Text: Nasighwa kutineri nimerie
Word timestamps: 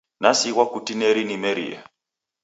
Nasighwa 0.21 0.63
kutineri 0.71 1.21
nimerie 1.25 1.77